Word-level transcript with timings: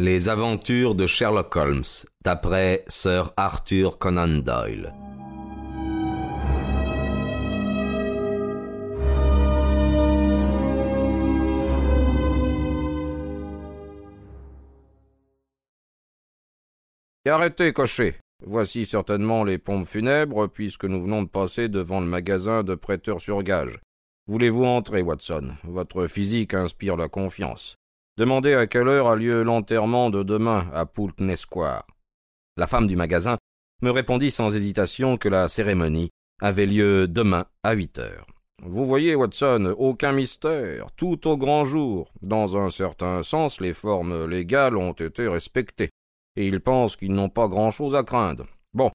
Les 0.00 0.28
aventures 0.28 0.96
de 0.96 1.06
Sherlock 1.06 1.54
Holmes, 1.54 1.84
d'après 2.24 2.84
Sir 2.88 3.32
Arthur 3.36 3.96
Conan 3.96 4.42
Doyle. 4.42 4.92
arrêtez, 17.24 17.72
cocher. 17.72 18.16
Voici 18.44 18.86
certainement 18.86 19.44
les 19.44 19.58
pompes 19.58 19.86
funèbres, 19.86 20.48
puisque 20.48 20.86
nous 20.86 21.02
venons 21.02 21.22
de 21.22 21.28
passer 21.28 21.68
devant 21.68 22.00
le 22.00 22.06
magasin 22.06 22.64
de 22.64 22.74
prêteurs 22.74 23.20
sur 23.20 23.44
gage. 23.44 23.78
Voulez-vous 24.26 24.64
entrer, 24.64 25.02
Watson? 25.02 25.54
Votre 25.62 26.08
physique 26.08 26.52
inspire 26.52 26.96
la 26.96 27.06
confiance. 27.06 27.76
Demandez 28.16 28.54
à 28.54 28.68
quelle 28.68 28.86
heure 28.86 29.08
a 29.08 29.16
lieu 29.16 29.42
l'enterrement 29.42 30.08
de 30.08 30.22
demain 30.22 30.70
à 30.72 30.86
Pulteney 30.86 31.36
Square. 31.36 31.84
La 32.56 32.68
femme 32.68 32.86
du 32.86 32.94
magasin 32.94 33.38
me 33.82 33.90
répondit 33.90 34.30
sans 34.30 34.54
hésitation 34.54 35.16
que 35.16 35.28
la 35.28 35.48
cérémonie 35.48 36.10
avait 36.40 36.66
lieu 36.66 37.08
demain 37.08 37.46
à 37.64 37.72
huit 37.72 37.98
heures. 37.98 38.26
Vous 38.62 38.86
voyez, 38.86 39.16
Watson, 39.16 39.74
aucun 39.76 40.12
mystère, 40.12 40.92
tout 40.92 41.26
au 41.26 41.36
grand 41.36 41.64
jour. 41.64 42.12
Dans 42.22 42.56
un 42.56 42.70
certain 42.70 43.24
sens, 43.24 43.60
les 43.60 43.74
formes 43.74 44.26
légales 44.26 44.76
ont 44.76 44.92
été 44.92 45.26
respectées 45.26 45.90
et 46.36 46.46
ils 46.46 46.60
pensent 46.60 46.94
qu'ils 46.94 47.12
n'ont 47.12 47.28
pas 47.28 47.48
grand-chose 47.48 47.96
à 47.96 48.04
craindre. 48.04 48.46
Bon, 48.72 48.92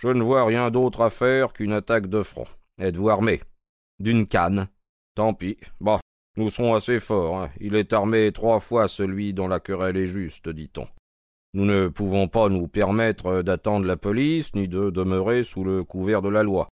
je 0.00 0.08
ne 0.08 0.22
vois 0.22 0.46
rien 0.46 0.70
d'autre 0.70 1.02
à 1.02 1.10
faire 1.10 1.52
qu'une 1.52 1.72
attaque 1.72 2.06
de 2.06 2.22
front. 2.22 2.46
Êtes-vous 2.78 3.10
armé? 3.10 3.42
D'une 4.00 4.26
canne? 4.26 4.68
Tant 5.14 5.34
pis. 5.34 5.58
Bon, 5.80 6.00
nous 6.36 6.50
serons 6.50 6.74
assez 6.74 7.00
forts. 7.00 7.36
Hein. 7.36 7.50
Il 7.60 7.76
est 7.76 7.92
armé 7.92 8.32
trois 8.32 8.60
fois 8.60 8.88
celui 8.88 9.32
dont 9.32 9.48
la 9.48 9.60
querelle 9.60 9.96
est 9.96 10.06
juste, 10.06 10.48
dit-on. 10.48 10.86
Nous 11.54 11.64
ne 11.64 11.86
pouvons 11.86 12.26
pas 12.26 12.48
nous 12.48 12.66
permettre 12.66 13.42
d'attendre 13.42 13.86
la 13.86 13.96
police, 13.96 14.54
ni 14.54 14.66
de 14.66 14.90
demeurer 14.90 15.44
sous 15.44 15.62
le 15.62 15.84
couvert 15.84 16.20
de 16.20 16.28
la 16.28 16.42
loi. 16.42 16.68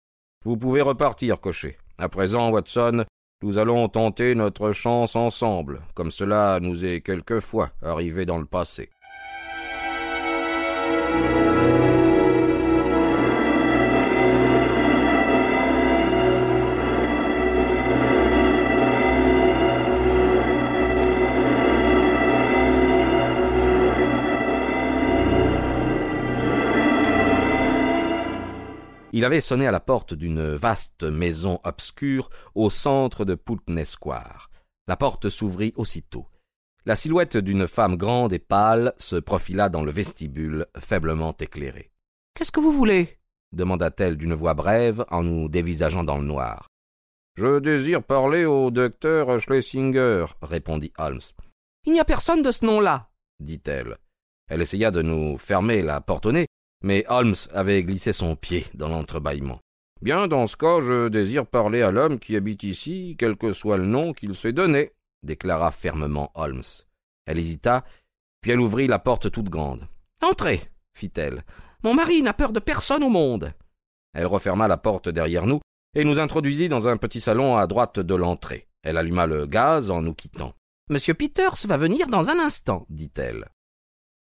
Vous 0.45 0.59
pouvez 0.59 0.83
repartir, 0.83 1.41
cocher. 1.41 1.79
À 1.97 2.11
présent, 2.11 2.51
Watson, 2.51 3.05
nous 3.43 3.59
allons 3.59 3.89
tenter 3.89 4.35
notre 4.35 4.73
chance 4.73 5.17
ensemble, 5.17 5.81
comme 5.95 6.11
cela 6.11 6.59
nous 6.61 6.85
est 6.85 7.01
quelquefois 7.01 7.71
arrivé 7.83 8.27
dans 8.27 8.39
le 8.39 8.45
passé. 8.45 8.91
Il 29.17 29.25
avait 29.25 29.41
sonné 29.41 29.67
à 29.67 29.71
la 29.71 29.81
porte 29.81 30.13
d'une 30.13 30.53
vaste 30.53 31.03
maison 31.03 31.59
obscure 31.65 32.29
au 32.55 32.69
centre 32.69 33.25
de 33.25 33.35
Pulteney 33.35 33.87
Square. 33.87 34.51
La 34.87 34.99
porte 34.99 35.31
s'ouvrit 35.31 35.73
aussitôt. 35.77 36.27
La 36.85 36.97
silhouette 36.97 37.39
d'une 37.39 37.67
femme 37.67 37.97
grande 37.97 38.35
et 38.35 38.39
pâle 38.39 38.93
se 38.99 39.17
profila 39.17 39.71
dans 39.71 39.83
le 39.83 39.91
vestibule, 39.91 40.67
faiblement 40.79 41.35
éclairé. 41.41 41.91
Qu'est-ce 42.35 42.53
que 42.53 42.61
vous 42.61 42.73
voulez? 42.73 43.19
demanda-t-elle 43.53 44.19
d'une 44.19 44.35
voix 44.35 44.53
brève 44.53 45.07
en 45.11 45.23
nous 45.23 45.49
dévisageant 45.49 46.05
dans 46.05 46.19
le 46.19 46.27
noir. 46.27 46.67
Je 47.39 47.59
désire 47.59 48.03
parler 48.03 48.45
au 48.45 48.71
docteur 48.71 49.41
Schlesinger, 49.41 50.27
répondit 50.43 50.93
Holmes. 50.99 51.21
Il 51.87 51.95
n'y 51.95 52.01
a 52.01 52.05
personne 52.05 52.43
de 52.43 52.51
ce 52.51 52.67
nom-là, 52.67 53.09
dit-elle. 53.41 53.97
Elle 54.51 54.61
essaya 54.61 54.91
de 54.91 55.01
nous 55.01 55.39
fermer 55.39 55.81
la 55.81 56.03
porte 56.03 56.27
au 56.27 56.33
nez, 56.33 56.47
mais 56.87 57.05
Holmes 57.09 57.35
avait 57.53 57.83
glissé 57.83 58.13
son 58.13 58.37
pied 58.37 58.65
dans 58.75 58.89
l'entrebâillement. 58.89 59.59
Bien, 60.03 60.29
dans 60.29 60.47
ce 60.47 60.57
cas, 60.57 60.79
je 60.79 61.09
désire 61.09 61.45
parler 61.45 61.83
à 61.83 61.91
l'homme 61.91 62.21
qui 62.21 62.37
habite 62.37 62.63
ici, 62.63 63.17
quel 63.19 63.37
que 63.37 63.51
soit 63.51 63.77
le 63.77 63.87
nom 63.87 64.13
qu'il 64.13 64.37
s'est 64.37 64.53
donné, 64.53 64.93
déclara 65.25 65.73
fermement 65.73 66.31
Holmes. 66.37 66.63
Elle 67.27 67.41
hésita, 67.41 67.85
puis 68.41 68.53
elle 68.53 68.61
ouvrit 68.61 68.87
la 68.87 69.01
porte 69.01 69.33
toute 69.33 69.49
grande. 69.49 69.89
Entrez, 70.23 70.61
fit-elle. 70.97 71.43
Mon 71.83 71.93
mari 71.93 72.23
n'a 72.23 72.35
peur 72.35 72.53
de 72.53 72.61
personne 72.61 73.03
au 73.03 73.09
monde. 73.09 73.53
Elle 74.15 74.27
referma 74.27 74.69
la 74.69 74.77
porte 74.77 75.09
derrière 75.09 75.47
nous 75.47 75.61
et 75.97 76.05
nous 76.05 76.21
introduisit 76.21 76.69
dans 76.69 76.87
un 76.87 76.99
petit 76.99 77.21
salon 77.21 77.57
à 77.57 77.67
droite 77.67 77.99
de 77.99 78.15
l'entrée. 78.15 78.69
Elle 78.85 78.97
alluma 78.97 79.27
le 79.27 79.47
gaz 79.47 79.91
en 79.91 80.03
nous 80.03 80.15
quittant. 80.15 80.55
Monsieur 80.89 81.15
Peters 81.15 81.67
va 81.67 81.79
venir 81.79 82.07
dans 82.07 82.31
un 82.31 82.39
instant, 82.39 82.87
dit-elle. 82.91 83.49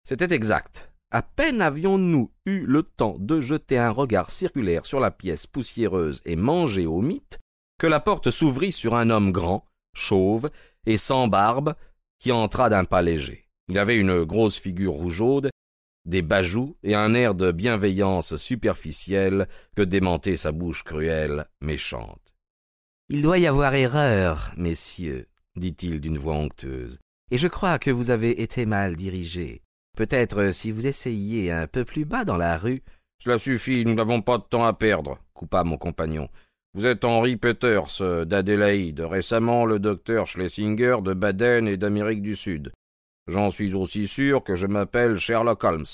C'était 0.03 0.34
exact. 0.34 0.88
À 1.11 1.23
peine 1.23 1.63
avions-nous 1.63 2.31
eu 2.45 2.67
le 2.67 2.83
temps 2.83 3.17
de 3.19 3.41
jeter 3.41 3.79
un 3.79 3.91
regard 3.91 4.31
circulaire 4.31 4.85
sur 4.85 5.01
la 5.01 5.11
pièce 5.11 5.47
poussiéreuse 5.47 6.21
et 6.27 6.37
manger 6.37 6.85
au 6.85 7.01
mythe, 7.01 7.39
que 7.79 7.87
la 7.87 7.99
porte 7.99 8.31
s'ouvrit 8.31 8.73
sur 8.73 8.95
un 8.95 9.09
homme 9.09 9.33
grand, 9.33 9.65
chauve 9.95 10.51
et 10.85 10.99
sans 10.99 11.27
barbe, 11.27 11.75
qui 12.19 12.31
entra 12.31 12.69
d'un 12.69 12.85
pas 12.85 13.01
léger. 13.01 13.49
Il 13.69 13.79
avait 13.79 13.97
une 13.97 14.25
grosse 14.25 14.59
figure 14.59 14.93
rougeaude, 14.93 15.49
des 16.05 16.23
bajoux 16.23 16.77
et 16.83 16.95
un 16.95 17.15
air 17.15 17.35
de 17.35 17.53
bienveillance 17.53 18.37
superficielle 18.37 19.49
que 19.77 19.83
démentait 19.83 20.37
sa 20.37 20.53
bouche 20.53 20.83
cruelle, 20.83 21.47
méchante. 21.63 22.35
Il 23.09 23.23
doit 23.23 23.39
y 23.39 23.47
avoir 23.47 23.75
erreur, 23.75 24.53
messieurs, 24.59 25.27
dit-il 25.57 26.03
d'une 26.03 26.19
voix 26.19 26.35
onctueuse, 26.35 26.99
et 27.31 27.39
je 27.39 27.49
crois 27.49 27.79
que 27.79 27.91
vous 27.91 28.11
avez 28.11 28.43
été 28.43 28.67
mal 28.67 28.95
dirigés. 28.95 29.63
Peut-être 29.98 30.38
euh, 30.38 30.53
si 30.53 30.70
vous 30.70 30.86
essayiez 30.86 31.50
un 31.50 31.66
peu 31.66 31.84
plus 31.84 32.04
bas 32.04 32.25
dans 32.25 32.36
la 32.36 32.56
rue. 32.56 32.84
Cela 33.20 33.36
suffit, 33.36 33.84
nous 33.84 33.97
n'avons 33.97 34.22
pas 34.22 34.38
de 34.38 34.44
temps 34.44 34.64
à 34.64 34.72
perdre, 34.72 35.19
coupa 35.34 35.64
mon 35.64 35.76
compagnon. 35.76 36.28
Vous 36.75 36.86
êtes 36.86 37.04
Henri 37.04 37.36
Peters, 37.36 38.00
euh, 38.00 38.25
d'Adélaïde, 38.25 39.00
récemment 39.00 39.66
le 39.66 39.81
docteur 39.81 40.28
Schlesinger 40.28 40.98
de 41.03 41.14
Baden 41.14 41.66
et 41.66 41.76
d'Amérique 41.76 42.22
du 42.22 42.36
Sud. 42.36 42.70
J'en 43.26 43.50
suis 43.50 43.75
aussi 43.75 44.06
sûr 44.06 44.44
que 44.44 44.54
je 44.54 44.69
m'appelle 44.69 45.16
Sherlock 45.16 45.64
Holmes. 45.64 45.86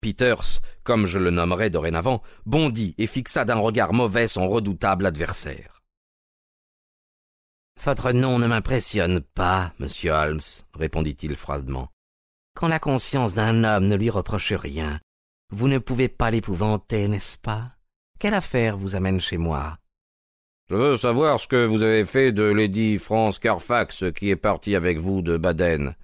Peters, 0.00 0.62
comme 0.82 1.04
je 1.04 1.18
le 1.18 1.30
nommerai 1.30 1.68
dorénavant, 1.68 2.22
bondit 2.46 2.94
et 2.96 3.06
fixa 3.06 3.44
d'un 3.44 3.58
regard 3.58 3.92
mauvais 3.92 4.28
son 4.28 4.48
redoutable 4.48 5.04
adversaire. 5.04 5.82
Votre 7.84 8.12
nom 8.12 8.38
ne 8.38 8.46
m'impressionne 8.46 9.20
pas, 9.20 9.74
monsieur 9.78 10.12
Holmes, 10.12 10.40
répondit-il 10.72 11.36
froidement. 11.36 11.91
Quand 12.54 12.68
la 12.68 12.78
conscience 12.78 13.34
d'un 13.34 13.64
homme 13.64 13.88
ne 13.88 13.96
lui 13.96 14.10
reproche 14.10 14.52
rien, 14.52 15.00
vous 15.50 15.68
ne 15.68 15.78
pouvez 15.78 16.08
pas 16.08 16.30
l'épouvanter, 16.30 17.08
n'est-ce 17.08 17.38
pas? 17.38 17.72
Quelle 18.18 18.34
affaire 18.34 18.76
vous 18.76 18.94
amène 18.94 19.20
chez 19.20 19.38
moi? 19.38 19.78
Je 20.70 20.76
veux 20.76 20.96
savoir 20.96 21.40
ce 21.40 21.48
que 21.48 21.66
vous 21.66 21.82
avez 21.82 22.04
fait 22.04 22.32
de 22.32 22.44
Lady 22.44 22.98
France 22.98 23.38
Carfax 23.38 24.04
qui 24.14 24.30
est 24.30 24.36
partie 24.36 24.76
avec 24.76 24.98
vous 24.98 25.22
de 25.22 25.36
Baden. 25.36 25.94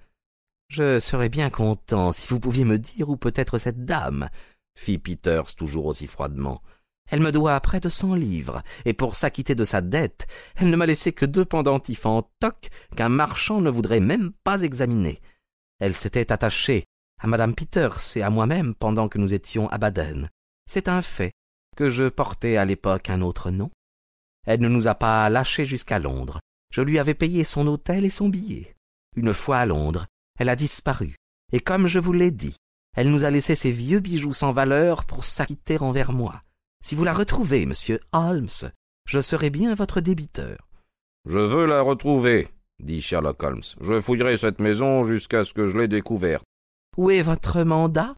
Je 0.67 0.99
serais 0.99 1.29
bien 1.29 1.49
content 1.49 2.11
si 2.11 2.27
vous 2.27 2.39
pouviez 2.39 2.65
me 2.65 2.77
dire 2.77 3.09
où 3.09 3.17
peut 3.17 3.33
être 3.35 3.57
cette 3.57 3.85
dame, 3.85 4.29
fit 4.77 4.99
Peters 4.99 5.55
toujours 5.55 5.87
aussi 5.87 6.07
froidement. 6.07 6.61
Elle 7.09 7.21
me 7.21 7.31
doit 7.31 7.59
près 7.61 7.79
de 7.79 7.89
cent 7.89 8.13
livres, 8.13 8.61
et 8.85 8.93
pour 8.93 9.15
s'acquitter 9.15 9.55
de 9.55 9.63
sa 9.63 9.81
dette, 9.81 10.27
elle 10.55 10.69
ne 10.69 10.75
m'a 10.75 10.85
laissé 10.85 11.11
que 11.11 11.25
deux 11.25 11.45
pendentifs 11.45 12.05
en 12.05 12.21
toc 12.39 12.69
qu'un 12.95 13.09
marchand 13.09 13.61
ne 13.61 13.71
voudrait 13.71 13.99
même 13.99 14.31
pas 14.43 14.61
examiner. 14.61 15.19
Elle 15.79 15.93
s'était 15.93 16.31
attachée 16.31 16.85
à 17.21 17.27
madame 17.27 17.55
Peters 17.55 17.99
et 18.15 18.21
à 18.21 18.29
moi-même 18.29 18.75
pendant 18.75 19.09
que 19.09 19.17
nous 19.17 19.33
étions 19.33 19.69
à 19.69 19.77
Baden. 19.77 20.29
C'est 20.69 20.87
un 20.87 21.01
fait 21.01 21.31
que 21.75 21.89
je 21.89 22.09
portais 22.09 22.57
à 22.57 22.65
l'époque 22.65 23.09
un 23.09 23.21
autre 23.21 23.51
nom. 23.51 23.71
Elle 24.45 24.61
ne 24.61 24.69
nous 24.69 24.87
a 24.87 24.95
pas 24.95 25.29
lâchés 25.29 25.65
jusqu'à 25.65 25.99
Londres. 25.99 26.39
Je 26.73 26.81
lui 26.81 26.99
avais 26.99 27.13
payé 27.13 27.43
son 27.43 27.67
hôtel 27.67 28.05
et 28.05 28.09
son 28.09 28.29
billet. 28.29 28.75
Une 29.15 29.33
fois 29.33 29.57
à 29.59 29.65
Londres, 29.65 30.05
elle 30.37 30.49
a 30.49 30.55
disparu, 30.55 31.15
et 31.51 31.59
comme 31.59 31.87
je 31.87 31.99
vous 31.99 32.13
l'ai 32.13 32.31
dit, 32.31 32.55
elle 32.95 33.11
nous 33.11 33.23
a 33.23 33.31
laissé 33.31 33.55
ses 33.55 33.71
vieux 33.71 33.99
bijoux 33.99 34.33
sans 34.33 34.51
valeur 34.51 35.05
pour 35.05 35.23
s'acquitter 35.23 35.77
envers 35.79 36.11
moi. 36.11 36.41
Si 36.83 36.95
vous 36.95 37.03
la 37.03 37.13
retrouvez, 37.13 37.65
monsieur 37.65 37.99
Holmes, 38.13 38.71
je 39.05 39.19
serai 39.19 39.49
bien 39.49 39.73
votre 39.75 40.01
débiteur. 40.01 40.69
Je 41.25 41.39
veux 41.39 41.65
la 41.65 41.81
retrouver, 41.81 42.47
dit 42.79 43.01
Sherlock 43.01 43.41
Holmes. 43.43 43.63
Je 43.81 43.99
fouillerai 44.01 44.37
cette 44.37 44.59
maison 44.59 45.03
jusqu'à 45.03 45.43
ce 45.43 45.53
que 45.53 45.67
je 45.67 45.77
l'ai 45.77 45.87
découverte. 45.87 46.43
Où 46.97 47.09
est 47.09 47.21
votre 47.21 47.63
mandat? 47.63 48.15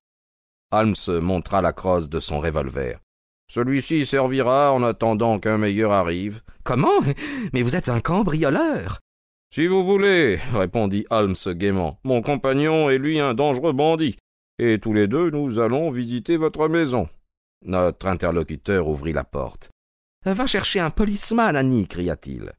Holmes 0.71 1.19
montra 1.21 1.61
la 1.61 1.73
crosse 1.73 2.09
de 2.09 2.19
son 2.19 2.39
revolver. 2.39 2.99
Celui-ci 3.49 4.05
servira 4.05 4.71
en 4.71 4.81
attendant 4.83 5.37
qu'un 5.37 5.57
meilleur 5.57 5.91
arrive. 5.91 6.41
Comment? 6.63 7.01
Mais 7.53 7.61
vous 7.61 7.75
êtes 7.75 7.89
un 7.89 7.99
cambrioleur 7.99 8.99
Si 9.53 9.67
vous 9.67 9.83
voulez, 9.83 10.37
répondit 10.53 11.05
Holmes 11.09 11.35
gaiement. 11.47 11.99
Mon 12.05 12.21
compagnon 12.21 12.89
est 12.89 12.97
lui 12.97 13.19
un 13.19 13.33
dangereux 13.33 13.73
bandit, 13.73 14.15
et 14.57 14.79
tous 14.79 14.93
les 14.93 15.07
deux 15.07 15.31
nous 15.31 15.59
allons 15.59 15.89
visiter 15.89 16.37
votre 16.37 16.69
maison. 16.69 17.09
Notre 17.65 18.07
interlocuteur 18.07 18.87
ouvrit 18.87 19.13
la 19.13 19.25
porte. 19.25 19.69
Va 20.25 20.45
chercher 20.45 20.79
un 20.79 20.89
policeman, 20.89 21.55
Annie, 21.55 21.87
cria-t-il. 21.87 22.51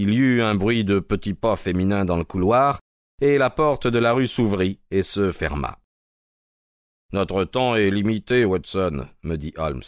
Il 0.00 0.14
y 0.14 0.18
eut 0.18 0.42
un 0.42 0.54
bruit 0.54 0.84
de 0.84 1.00
petits 1.00 1.34
pas 1.34 1.56
féminins 1.56 2.04
dans 2.04 2.18
le 2.18 2.22
couloir, 2.22 2.78
et 3.20 3.36
la 3.36 3.50
porte 3.50 3.88
de 3.88 3.98
la 3.98 4.12
rue 4.12 4.28
s'ouvrit 4.28 4.78
et 4.92 5.02
se 5.02 5.32
ferma. 5.32 5.80
Notre 7.12 7.42
temps 7.42 7.74
est 7.74 7.90
limité, 7.90 8.44
Watson, 8.44 9.08
me 9.24 9.34
dit 9.34 9.52
Holmes. 9.56 9.82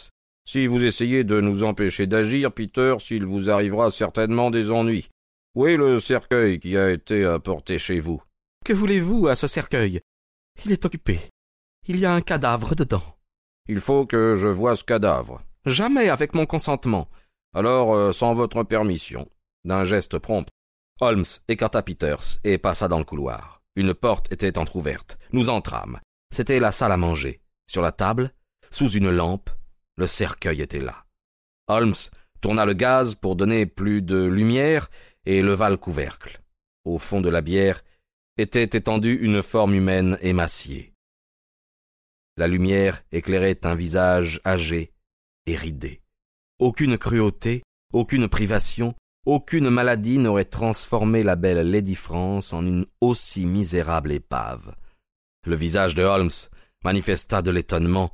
Si 0.45 0.67
vous 0.67 0.83
essayez 0.83 1.23
de 1.23 1.39
nous 1.39 1.63
empêcher 1.63 2.07
d'agir, 2.07 2.51
Peter, 2.51 2.95
s'il 2.99 3.25
vous 3.25 3.49
arrivera 3.49 3.89
certainement 3.89 4.51
des 4.51 4.69
ennuis. 4.69 5.07
Où 5.55 5.65
est 5.67 5.77
le 5.77 5.97
cercueil 5.97 6.59
qui 6.59 6.75
a 6.75 6.91
été 6.91 7.23
apporté 7.23 7.79
chez 7.79 8.01
vous? 8.01 8.21
Que 8.65 8.73
voulez-vous 8.73 9.29
à 9.29 9.37
ce 9.37 9.47
cercueil? 9.47 10.01
Il 10.65 10.73
est 10.73 10.83
occupé. 10.83 11.21
Il 11.87 11.97
y 11.97 12.05
a 12.05 12.13
un 12.13 12.21
cadavre 12.21 12.75
dedans. 12.75 13.15
Il 13.69 13.79
faut 13.79 14.05
que 14.05 14.35
je 14.35 14.49
voie 14.49 14.75
ce 14.75 14.83
cadavre. 14.83 15.41
Jamais 15.65 16.09
avec 16.09 16.33
mon 16.33 16.45
consentement. 16.45 17.07
Alors, 17.53 17.93
euh, 17.93 18.11
sans 18.11 18.33
votre 18.33 18.63
permission. 18.63 19.25
D'un 19.63 19.83
geste 19.83 20.17
prompt, 20.17 20.47
Holmes 20.99 21.25
écarta 21.47 21.81
Peters 21.81 22.39
et 22.43 22.57
passa 22.57 22.87
dans 22.87 22.99
le 22.99 23.05
couloir. 23.05 23.61
Une 23.75 23.93
porte 23.93 24.31
était 24.31 24.57
entr'ouverte. 24.57 25.17
Nous 25.31 25.49
entrâmes. 25.49 25.99
C'était 26.33 26.59
la 26.59 26.71
salle 26.71 26.91
à 26.91 26.97
manger. 26.97 27.41
Sur 27.67 27.81
la 27.81 27.91
table, 27.91 28.33
sous 28.69 28.91
une 28.91 29.09
lampe, 29.09 29.49
le 29.97 30.07
cercueil 30.07 30.61
était 30.61 30.79
là. 30.79 31.05
Holmes 31.67 31.95
tourna 32.41 32.65
le 32.65 32.73
gaz 32.73 33.15
pour 33.15 33.35
donner 33.35 33.65
plus 33.65 34.01
de 34.01 34.23
lumière 34.23 34.89
et 35.25 35.41
leva 35.41 35.69
le 35.69 35.77
couvercle. 35.77 36.41
Au 36.83 36.97
fond 36.97 37.21
de 37.21 37.29
la 37.29 37.41
bière 37.41 37.83
était 38.37 38.77
étendue 38.77 39.19
une 39.21 39.41
forme 39.41 39.73
humaine 39.73 40.17
émaciée. 40.21 40.93
La 42.37 42.47
lumière 42.47 43.03
éclairait 43.11 43.65
un 43.65 43.75
visage 43.75 44.41
âgé 44.45 44.93
et 45.45 45.55
ridé. 45.55 46.01
Aucune 46.59 46.97
cruauté, 46.97 47.63
aucune 47.93 48.27
privation, 48.27 48.95
aucune 49.25 49.69
maladie 49.69 50.17
n'aurait 50.17 50.45
transformé 50.45 51.23
la 51.23 51.35
belle 51.35 51.69
Lady 51.69 51.95
France 51.95 52.53
en 52.53 52.65
une 52.65 52.85
aussi 53.01 53.45
misérable 53.45 54.11
épave. 54.11 54.75
Le 55.45 55.55
visage 55.55 55.95
de 55.95 56.03
Holmes 56.03 56.29
manifesta 56.83 57.41
de 57.41 57.51
l'étonnement, 57.51 58.11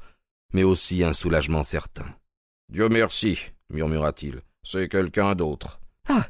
mais 0.53 0.63
aussi 0.63 1.03
un 1.03 1.13
soulagement 1.13 1.63
certain. 1.63 2.05
Dieu 2.69 2.89
merci, 2.89 3.39
murmura-t-il. 3.69 4.41
C'est 4.63 4.89
quelqu'un 4.89 5.35
d'autre. 5.35 5.79
Ah. 6.09 6.27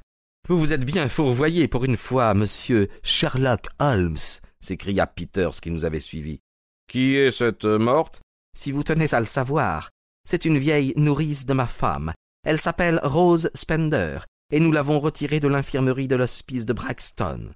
Vous 0.47 0.57
vous 0.57 0.71
êtes 0.71 0.85
bien 0.85 1.09
fourvoyé 1.09 1.67
pour 1.67 1.83
une 1.83 1.97
fois, 1.97 2.33
monsieur 2.33 2.87
Sherlock 3.03 3.67
Holmes, 3.79 4.17
s'écria 4.59 5.07
Peters 5.07 5.59
qui 5.59 5.71
nous 5.71 5.85
avait 5.85 5.99
suivis. 5.99 6.39
Qui 6.87 7.15
est 7.15 7.31
cette 7.31 7.65
morte 7.65 8.21
Si 8.55 8.71
vous 8.71 8.83
tenez 8.83 9.13
à 9.13 9.19
le 9.19 9.25
savoir, 9.25 9.89
c'est 10.23 10.45
une 10.45 10.57
vieille 10.57 10.93
nourrice 10.95 11.45
de 11.45 11.53
ma 11.53 11.67
femme. 11.67 12.13
Elle 12.43 12.59
s'appelle 12.59 12.99
Rose 13.03 13.49
Spender, 13.53 14.19
et 14.51 14.59
nous 14.59 14.71
l'avons 14.71 14.99
retirée 14.99 15.39
de 15.39 15.47
l'infirmerie 15.47 16.07
de 16.07 16.15
l'hospice 16.15 16.65
de 16.65 16.73
Braxton. 16.73 17.51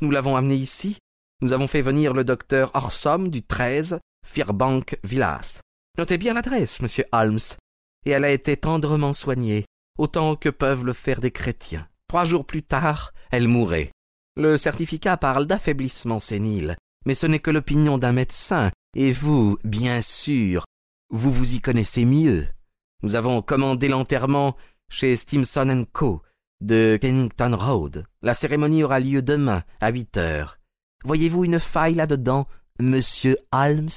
Nous 0.00 0.10
l'avons 0.10 0.36
amenée 0.36 0.56
ici. 0.56 0.98
Nous 1.42 1.52
avons 1.52 1.66
fait 1.66 1.82
venir 1.82 2.12
le 2.14 2.24
docteur 2.24 2.70
Orsom 2.74 3.28
du 3.28 3.42
13, 3.42 3.98
Fairbank 4.26 4.98
Villas. 5.04 5.60
Notez 5.98 6.18
bien 6.18 6.34
l'adresse, 6.34 6.80
monsieur 6.80 7.04
Holmes. 7.12 7.38
Et 8.06 8.10
elle 8.10 8.24
a 8.24 8.30
été 8.30 8.56
tendrement 8.56 9.12
soignée, 9.12 9.64
autant 9.98 10.36
que 10.36 10.48
peuvent 10.48 10.84
le 10.84 10.92
faire 10.92 11.20
des 11.20 11.30
chrétiens. 11.30 11.86
Trois 12.08 12.24
jours 12.24 12.46
plus 12.46 12.62
tard, 12.62 13.12
elle 13.30 13.48
mourait. 13.48 13.90
Le 14.36 14.56
certificat 14.56 15.16
parle 15.16 15.46
d'affaiblissement 15.46 16.18
sénile, 16.18 16.76
mais 17.04 17.14
ce 17.14 17.26
n'est 17.26 17.40
que 17.40 17.50
l'opinion 17.50 17.98
d'un 17.98 18.12
médecin, 18.12 18.70
et 18.96 19.12
vous, 19.12 19.58
bien 19.64 20.00
sûr, 20.00 20.64
vous 21.10 21.30
vous 21.30 21.54
y 21.54 21.60
connaissez 21.60 22.04
mieux. 22.04 22.48
Nous 23.02 23.16
avons 23.16 23.42
commandé 23.42 23.88
l'enterrement 23.88 24.56
chez 24.90 25.16
Stimson 25.16 25.86
Co. 25.92 26.22
de 26.60 26.98
Kennington 27.00 27.56
Road. 27.56 28.04
La 28.22 28.34
cérémonie 28.34 28.82
aura 28.82 29.00
lieu 29.00 29.22
demain 29.22 29.62
à 29.80 29.90
huit 29.90 30.16
heures. 30.16 30.58
Voyez-vous 31.04 31.44
une 31.44 31.58
faille 31.58 31.94
là-dedans, 31.94 32.46
monsieur 32.78 33.36
Holmes? 33.52 33.88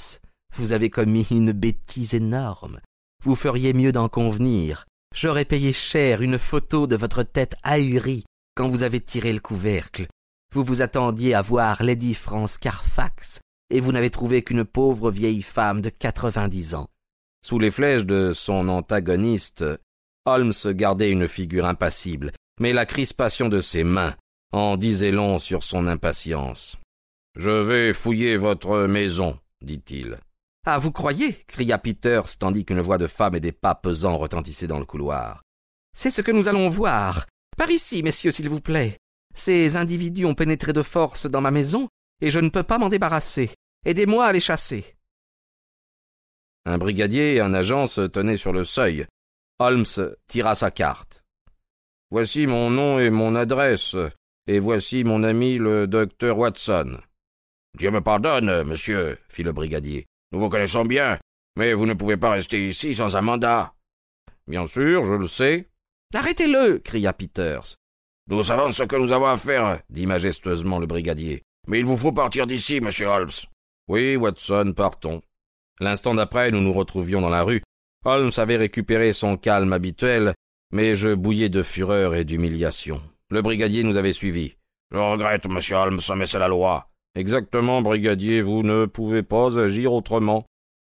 Vous 0.55 0.71
avez 0.71 0.89
commis 0.89 1.27
une 1.31 1.51
bêtise 1.51 2.13
énorme. 2.13 2.79
Vous 3.23 3.35
feriez 3.35 3.73
mieux 3.73 3.91
d'en 3.91 4.09
convenir. 4.09 4.85
J'aurais 5.15 5.45
payé 5.45 5.73
cher 5.73 6.21
une 6.21 6.37
photo 6.37 6.87
de 6.87 6.95
votre 6.95 7.23
tête 7.23 7.55
ahurie 7.63 8.25
quand 8.55 8.69
vous 8.69 8.83
avez 8.83 8.99
tiré 8.99 9.33
le 9.33 9.39
couvercle. 9.39 10.07
Vous 10.53 10.63
vous 10.63 10.81
attendiez 10.81 11.33
à 11.33 11.41
voir 11.41 11.81
Lady 11.81 12.13
France 12.13 12.57
Carfax, 12.57 13.39
et 13.69 13.79
vous 13.79 13.91
n'avez 13.91 14.11
trouvé 14.11 14.43
qu'une 14.43 14.65
pauvre 14.65 15.09
vieille 15.09 15.41
femme 15.41 15.81
de 15.81 15.89
quatre-vingt-dix 15.89 16.75
ans. 16.75 16.87
Sous 17.43 17.57
les 17.57 17.71
flèches 17.71 18.05
de 18.05 18.31
son 18.33 18.69
antagoniste, 18.69 19.65
Holmes 20.25 20.53
gardait 20.67 21.09
une 21.09 21.27
figure 21.27 21.65
impassible, 21.65 22.31
mais 22.59 22.73
la 22.73 22.85
crispation 22.85 23.49
de 23.49 23.59
ses 23.59 23.83
mains 23.83 24.15
en 24.51 24.77
disait 24.77 25.11
long 25.11 25.39
sur 25.39 25.63
son 25.63 25.87
impatience. 25.87 26.77
Je 27.35 27.49
vais 27.49 27.93
fouiller 27.93 28.37
votre 28.37 28.85
maison, 28.85 29.39
dit-il. 29.61 30.19
Ah, 30.65 30.77
vous 30.77 30.91
croyez? 30.91 31.33
cria 31.47 31.77
Peters, 31.77 32.37
tandis 32.37 32.63
qu'une 32.63 32.79
voix 32.79 32.97
de 32.97 33.07
femme 33.07 33.35
et 33.35 33.39
des 33.39 33.51
pas 33.51 33.75
pesants 33.75 34.17
retentissaient 34.17 34.67
dans 34.67 34.79
le 34.79 34.85
couloir. 34.85 35.41
C'est 35.95 36.11
ce 36.11 36.21
que 36.21 36.31
nous 36.31 36.47
allons 36.47 36.69
voir. 36.69 37.25
Par 37.57 37.69
ici, 37.69 38.03
messieurs, 38.03 38.31
s'il 38.31 38.49
vous 38.49 38.61
plaît. 38.61 38.97
Ces 39.33 39.75
individus 39.75 40.25
ont 40.25 40.35
pénétré 40.35 40.71
de 40.73 40.81
force 40.81 41.25
dans 41.25 41.41
ma 41.41 41.51
maison, 41.51 41.89
et 42.21 42.29
je 42.29 42.39
ne 42.39 42.49
peux 42.49 42.63
pas 42.63 42.77
m'en 42.77 42.89
débarrasser. 42.89 43.51
Aidez-moi 43.85 44.25
à 44.25 44.31
les 44.31 44.39
chasser. 44.39 44.95
Un 46.65 46.77
brigadier 46.77 47.35
et 47.35 47.41
un 47.41 47.53
agent 47.53 47.87
se 47.87 48.01
tenaient 48.01 48.37
sur 48.37 48.53
le 48.53 48.63
seuil. 48.63 49.05
Holmes 49.59 50.15
tira 50.27 50.55
sa 50.55 50.71
carte. 50.71 51.22
Voici 52.13 52.45
mon 52.45 52.69
nom 52.69 52.99
et 52.99 53.09
mon 53.09 53.33
adresse, 53.33 53.95
et 54.45 54.59
voici 54.59 55.03
mon 55.03 55.23
ami 55.23 55.57
le 55.57 55.87
docteur 55.87 56.37
Watson. 56.37 56.99
Dieu 57.75 57.89
me 57.89 58.01
pardonne, 58.01 58.61
monsieur, 58.65 59.17
fit 59.29 59.41
le 59.41 59.51
brigadier. 59.51 60.05
Nous 60.31 60.39
vous 60.39 60.49
connaissons 60.49 60.85
bien, 60.85 61.17
mais 61.57 61.73
vous 61.73 61.87
ne 61.87 61.95
pouvez 61.95 62.15
pas 62.15 62.29
rester 62.29 62.67
ici 62.67 62.93
sans 62.93 63.17
un 63.17 63.21
mandat. 63.21 63.73
Bien 64.45 64.67
sûr, 64.67 65.01
je 65.01 65.15
le 65.15 65.27
sais. 65.27 65.69
Arrêtez-le, 66.13 66.77
cria 66.77 67.13
Peters. 67.13 67.77
Nous 68.29 68.43
savons 68.43 68.71
ce 68.71 68.83
que 68.83 68.95
nous 68.95 69.11
avons 69.11 69.25
à 69.25 69.35
faire, 69.35 69.79
dit 69.89 70.05
majestueusement 70.05 70.77
le 70.77 70.85
brigadier. 70.85 71.41
Mais 71.67 71.79
il 71.79 71.85
vous 71.85 71.97
faut 71.97 72.11
partir 72.11 72.45
d'ici, 72.45 72.79
monsieur 72.79 73.07
Holmes. 73.07 73.31
Oui, 73.87 74.17
Watson, 74.17 74.73
partons. 74.77 75.23
L'instant 75.79 76.13
d'après, 76.13 76.51
nous 76.51 76.61
nous 76.61 76.73
retrouvions 76.73 77.21
dans 77.21 77.29
la 77.29 77.41
rue. 77.41 77.63
Holmes 78.05 78.33
avait 78.37 78.57
récupéré 78.57 79.13
son 79.13 79.35
calme 79.35 79.73
habituel, 79.73 80.35
mais 80.73 80.95
je 80.95 81.13
bouillais 81.13 81.49
de 81.49 81.61
fureur 81.61 82.15
et 82.15 82.25
d'humiliation. 82.25 82.99
Le 83.29 83.43
brigadier 83.43 83.83
nous 83.83 83.97
avait 83.97 84.11
suivis. 84.11 84.55
Je 84.91 84.97
regrette, 84.97 85.47
monsieur 85.47 85.75
Holmes, 85.75 85.99
mais 86.15 86.25
c'est 86.25 86.39
la 86.39 86.47
loi. 86.47 86.89
Exactement, 87.15 87.83
brigadier, 87.83 88.41
vous 88.41 88.63
ne 88.63 88.87
pouvez 88.87 89.21
pas 89.21 89.59
agir 89.59 89.93
autrement. 89.93 90.45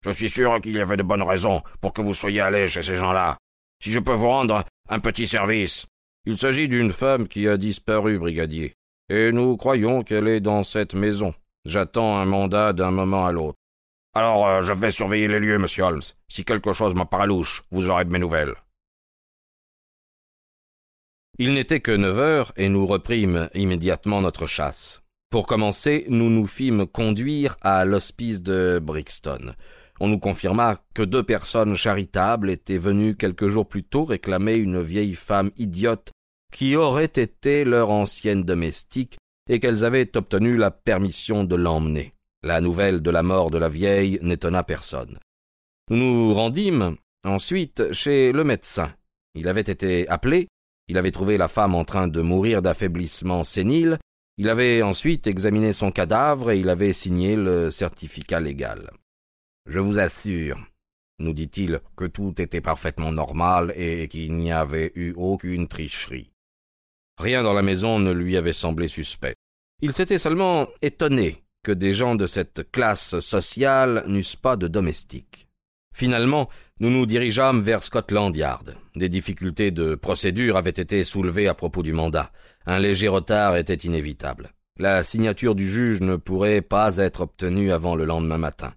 Je 0.05 0.13
suis 0.13 0.31
sûr 0.31 0.61
qu'il 0.61 0.77
y 0.77 0.81
avait 0.81 0.97
de 0.97 1.03
bonnes 1.03 1.23
raisons 1.23 1.63
pour 1.81 1.93
que 1.93 2.01
vous 2.01 2.15
soyez 2.15 2.41
allé 2.41 2.69
chez 2.69 2.83
ces 2.83 2.95
gens-là. 2.95 3.37
Si 3.83 3.91
je 3.91 3.99
peux 3.99 4.15
vous 4.15 4.29
rendre 4.29 4.65
un 4.89 5.01
petit 5.01 5.27
service. 5.27 5.87
Il 6.27 6.39
s'agit 6.39 6.69
d'une 6.69 6.93
femme 6.93 7.27
qui 7.27 7.49
a 7.49 7.57
disparu, 7.57 8.21
brigadier, 8.21 8.75
et 9.09 9.33
nous 9.33 9.57
croyons 9.57 10.05
qu'elle 10.05 10.29
est 10.29 10.41
dans 10.41 10.63
cette 10.63 10.95
maison. 10.95 11.35
J'attends 11.65 12.19
un 12.19 12.25
mandat 12.25 12.73
d'un 12.73 12.93
moment 12.93 13.27
à 13.27 13.33
l'autre. 13.33 13.59
Alors 14.15 14.47
euh, 14.47 14.61
je 14.61 14.73
vais 14.73 14.91
surveiller 14.91 15.27
les 15.27 15.41
lieux, 15.41 15.59
monsieur 15.59 15.83
Holmes. 15.83 16.03
Si 16.29 16.45
quelque 16.45 16.71
chose 16.71 16.95
m'apparaît 16.95 17.27
louche, 17.27 17.65
vous 17.73 17.91
aurez 17.91 18.05
de 18.05 18.11
mes 18.11 18.21
nouvelles. 18.21 18.55
Il 21.39 21.55
n'était 21.55 21.81
que 21.81 21.93
neuf 21.93 22.19
heures 22.19 22.53
et 22.57 22.69
nous 22.69 22.85
reprîmes 22.85 23.49
immédiatement 23.55 24.21
notre 24.21 24.47
chasse. 24.47 25.03
Pour 25.31 25.47
commencer, 25.47 26.05
nous 26.11 26.29
nous 26.29 26.47
fîmes 26.47 26.87
conduire 26.87 27.57
à 27.63 27.87
l'hospice 27.87 28.43
de 28.43 28.79
Brixton. 28.83 29.55
On 29.99 30.09
nous 30.09 30.19
confirma 30.19 30.79
que 30.95 31.03
deux 31.03 31.23
personnes 31.23 31.75
charitables 31.75 32.51
étaient 32.51 32.77
venues 32.77 33.17
quelques 33.17 33.47
jours 33.47 33.67
plus 33.67 33.83
tôt 33.83 34.05
réclamer 34.05 34.57
une 34.57 34.83
vieille 34.83 35.15
femme 35.15 35.51
idiote 35.57 36.11
qui 36.53 36.77
aurait 36.77 37.05
été 37.05 37.65
leur 37.65 37.91
ancienne 37.91 38.43
domestique 38.43 39.17
et 39.49 39.59
qu'elles 39.59 39.87
avaient 39.87 40.15
obtenu 40.17 40.59
la 40.59 40.71
permission 40.71 41.45
de 41.45 41.57
l'emmener. 41.57 42.13
La 42.43 42.61
nouvelle 42.61 43.01
de 43.01 43.11
la 43.11 43.23
mort 43.23 43.51
de 43.51 43.59
la 43.59 43.71
vieille 43.71 44.19
n'étonna 44.21 44.65
personne. 44.65 45.19
Nous 45.89 45.97
nous 45.97 46.35
rendîmes 46.35 46.97
ensuite 47.25 47.93
chez 47.93 48.33
le 48.33 48.45
médecin. 48.45 48.93
Il 49.35 49.49
avait 49.49 49.63
été 49.63 50.07
appelé, 50.09 50.49
il 50.89 50.99
avait 50.99 51.11
trouvé 51.11 51.39
la 51.39 51.49
femme 51.49 51.75
en 51.75 51.85
train 51.85 52.09
de 52.09 52.21
mourir 52.21 52.63
d'affaiblissement 52.63 53.45
sénile, 53.45 53.99
il 54.39 54.49
avait 54.49 54.83
ensuite 54.83 55.27
examiné 55.27 55.73
son 55.73 55.91
cadavre 55.91 56.51
et 56.51 56.59
il 56.59 56.69
avait 56.69 56.93
signé 56.93 57.37
le 57.37 57.71
certificat 57.71 58.41
légal. 58.41 58.91
Je 59.67 59.79
vous 59.79 59.99
assure, 59.99 60.59
nous 61.19 61.33
dit-il, 61.33 61.81
que 61.97 62.07
tout 62.07 62.35
était 62.41 62.61
parfaitement 62.61 63.13
normal 63.13 63.73
et 63.77 64.09
qu'il 64.09 64.35
n'y 64.35 64.51
avait 64.51 64.93
eu 64.95 65.13
aucune 65.17 65.69
tricherie. 65.69 66.33
Rien 67.19 67.43
dans 67.43 67.53
la 67.53 67.63
maison 67.63 67.99
ne 67.99 68.11
lui 68.11 68.37
avait 68.37 68.53
semblé 68.53 68.89
suspect. 68.89 69.35
Il 69.81 69.93
s'était 69.93 70.19
seulement 70.19 70.67
étonné 70.81 71.45
que 71.63 71.73
des 71.73 71.95
gens 71.95 72.15
de 72.15 72.27
cette 72.27 72.71
classe 72.73 73.21
sociale 73.21 74.05
n'eussent 74.09 74.37
pas 74.37 74.57
de 74.57 74.67
domestiques. 74.67 75.47
Finalement, 75.93 76.49
nous 76.81 76.91
nous 76.91 77.07
dirigeâmes 77.07 77.61
vers 77.61 77.83
Scotland 77.83 78.35
Yard. 78.37 78.77
Des 78.97 79.09
difficultés 79.09 79.71
de 79.71 79.95
procédure 79.95 80.57
avaient 80.57 80.71
été 80.71 81.05
soulevées 81.05 81.49
à 81.49 81.55
propos 81.55 81.83
du 81.83 81.93
mandat. 81.93 82.33
Un 82.67 82.79
léger 82.79 83.09
retard 83.09 83.57
était 83.57 83.75
inévitable. 83.75 84.53
La 84.79 85.03
signature 85.03 85.55
du 85.55 85.69
juge 85.69 86.01
ne 86.01 86.17
pourrait 86.17 86.63
pas 86.63 86.97
être 86.97 87.23
obtenue 87.23 87.73
avant 87.73 87.95
le 87.95 88.05
lendemain 88.05 88.39
matin. 88.39 88.73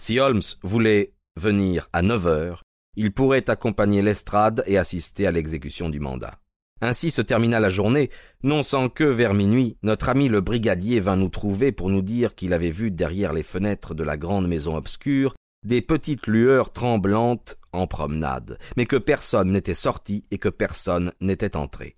Si 0.00 0.18
Holmes 0.20 0.42
voulait 0.62 1.14
venir 1.36 1.88
à 1.92 2.02
neuf 2.02 2.26
heures, 2.26 2.62
il 2.96 3.12
pourrait 3.12 3.48
accompagner 3.48 4.02
l'estrade 4.02 4.62
et 4.66 4.76
assister 4.76 5.26
à 5.26 5.30
l'exécution 5.30 5.88
du 5.88 6.00
mandat. 6.00 6.38
Ainsi 6.80 7.10
se 7.10 7.22
termina 7.22 7.58
la 7.58 7.70
journée, 7.70 8.10
non 8.42 8.62
sans 8.62 8.88
que, 8.88 9.04
vers 9.04 9.34
minuit, 9.34 9.76
notre 9.82 10.08
ami 10.08 10.28
le 10.28 10.40
brigadier 10.40 11.00
vint 11.00 11.16
nous 11.16 11.28
trouver 11.28 11.72
pour 11.72 11.90
nous 11.90 12.02
dire 12.02 12.34
qu'il 12.34 12.52
avait 12.52 12.70
vu 12.70 12.90
derrière 12.90 13.32
les 13.32 13.42
fenêtres 13.42 13.94
de 13.94 14.04
la 14.04 14.16
grande 14.16 14.46
maison 14.46 14.76
obscure 14.76 15.34
des 15.64 15.82
petites 15.82 16.26
lueurs 16.26 16.72
tremblantes 16.72 17.56
en 17.72 17.86
promenade, 17.86 18.58
mais 18.76 18.86
que 18.86 18.96
personne 18.96 19.50
n'était 19.50 19.74
sorti 19.74 20.22
et 20.30 20.38
que 20.38 20.48
personne 20.48 21.12
n'était 21.20 21.56
entré. 21.56 21.96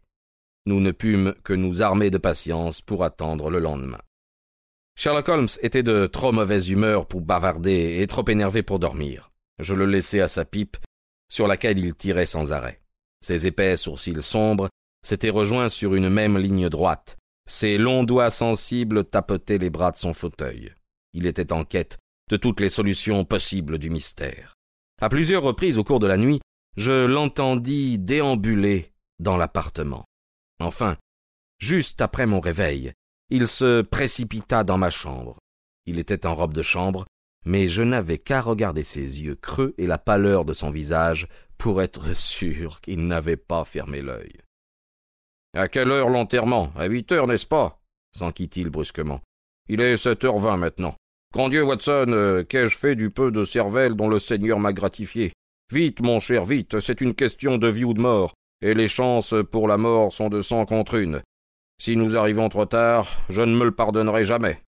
Nous 0.67 0.81
ne 0.81 0.91
pûmes 0.91 1.35
que 1.45 1.53
nous 1.53 1.83
armer 1.83 2.11
de 2.11 2.19
patience 2.19 2.81
pour 2.81 3.05
attendre 3.05 3.51
le 3.51 3.59
lendemain. 3.59 4.01
Sherlock 4.97 5.29
Holmes 5.29 5.49
était 5.63 5.83
de 5.83 6.07
trop 6.07 6.33
mauvaise 6.33 6.69
humeur 6.69 7.07
pour 7.07 7.23
bavarder 7.23 7.99
et 8.01 8.07
trop 8.07 8.29
énervé 8.29 8.63
pour 8.63 8.79
dormir. 8.79 9.31
Je 9.59 9.75
le 9.75 9.87
laissai 9.87 10.21
à 10.21 10.29
sa 10.29 10.45
pipe, 10.45 10.77
sur 11.31 11.47
laquelle 11.47 11.79
il 11.79 11.95
tirait 11.95 12.27
sans 12.27 12.53
arrêt. 12.53 12.81
Ses 13.23 13.47
épais 13.47 13.77
sourcils 13.77 14.23
sombres 14.23 14.69
s'étaient 15.03 15.31
rejoints 15.31 15.69
sur 15.69 15.95
une 15.95 16.09
même 16.09 16.37
ligne 16.37 16.69
droite. 16.69 17.17
Ses 17.49 17.79
longs 17.79 18.05
doigts 18.05 18.31
sensibles 18.31 19.05
tapotaient 19.05 19.59
les 19.59 19.71
bras 19.71 19.93
de 19.93 19.97
son 19.97 20.13
fauteuil. 20.13 20.75
Il 21.13 21.27
était 21.27 21.53
en 21.53 21.65
quête 21.65 21.99
de 22.31 22.37
toutes 22.37 22.61
les 22.61 22.69
solutions 22.69 23.25
possibles 23.25 23.79
du 23.79 23.91
mystère. 23.91 24.55
À 25.03 25.09
plusieurs 25.09 25.43
reprises 25.43 25.79
au 25.79 25.85
cours 25.85 26.01
de 26.01 26.07
la 26.07 26.17
nuit, 26.17 26.41
je 26.77 27.05
l'entendis 27.05 27.99
déambuler 27.99 28.93
dans 29.19 29.37
l'appartement. 29.37 30.05
Enfin, 30.61 30.97
juste 31.59 32.01
après 32.01 32.27
mon 32.27 32.41
réveil, 32.41 32.93
il 33.29 33.47
se 33.47 33.83
précipita 33.83 34.65
dans 34.65 34.79
ma 34.79 34.91
chambre. 34.91 35.39
Il 35.87 35.99
était 35.99 36.27
en 36.27 36.35
robe 36.35 36.55
de 36.55 36.63
chambre, 36.63 37.05
mais 37.45 37.69
je 37.69 37.83
n'avais 37.83 38.19
qu'à 38.19 38.41
regarder 38.41 38.85
ses 38.85 39.23
yeux 39.23 39.35
creux 39.35 39.75
et 39.77 39.87
la 39.87 39.99
pâleur 39.99 40.45
de 40.45 40.53
son 40.53 40.71
visage 40.71 41.27
pour 41.59 41.83
être 41.83 42.13
sûr 42.15 42.81
qu'il 42.81 43.07
n'avait 43.07 43.37
pas 43.37 43.65
fermé 43.65 44.01
l'œil. 44.01 44.41
À 45.55 45.69
quelle 45.69 45.91
heure 45.91 46.09
l'enterrement? 46.09 46.73
À 46.77 46.87
huit 46.87 47.11
heures, 47.13 47.27
n'est-ce 47.27 47.47
pas 47.47 47.81
s'enquit-il 48.13 48.71
brusquement. 48.71 49.21
Il 49.69 49.81
est 49.81 49.97
sept 49.97 50.25
heures 50.25 50.39
vingt 50.39 50.57
maintenant. 50.57 50.97
Grand 51.33 51.49
Dieu, 51.49 51.63
Watson, 51.63 52.07
euh, 52.09 52.43
qu'ai-je 52.43 52.77
fait 52.77 52.97
du 52.97 53.11
peu 53.11 53.31
de 53.31 53.45
cervelle 53.45 53.95
dont 53.95 54.09
le 54.09 54.19
Seigneur 54.19 54.59
m'a 54.59 54.73
gratifié? 54.73 55.33
Vite, 55.73 56.01
mon 56.01 56.19
cher, 56.19 56.45
vite, 56.45 56.81
c'est 56.81 57.01
une 57.01 57.15
question 57.15 57.57
de 57.57 57.69
vie 57.69 57.85
ou 57.85 57.95
de 57.95 58.01
mort 58.01 58.35
et 58.63 58.75
les 58.75 58.89
chances 58.89 59.35
pour 59.51 59.69
la 59.69 59.79
mort 59.79 60.13
sont 60.13 60.29
de 60.29 60.43
cent 60.43 60.67
contre 60.67 60.95
une. 60.95 61.23
Si 61.81 61.97
nous 61.97 62.17
arrivons 62.17 62.49
trop 62.49 62.67
tard, 62.67 63.09
je 63.29 63.43
ne 63.43 63.57
me 63.57 63.65
le 63.65 63.71
pardonnerai 63.71 64.25
jamais. 64.25 64.61